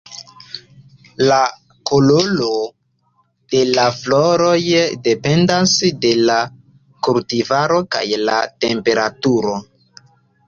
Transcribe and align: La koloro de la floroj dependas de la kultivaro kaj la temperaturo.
La 1.31 1.35
koloro 1.89 2.53
de 3.55 3.59
la 3.75 3.83
floroj 3.99 4.57
dependas 5.09 5.75
de 6.07 6.13
la 6.31 6.37
kultivaro 7.09 7.77
kaj 7.97 8.05
la 8.31 8.39
temperaturo. 8.65 9.55